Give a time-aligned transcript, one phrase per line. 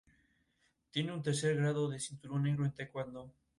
[0.89, 3.31] Tiene un tercer grado de cinturón negro en Taekwondo.